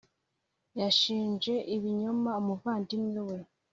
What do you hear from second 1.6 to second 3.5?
ibinyoma umuvandimwe we.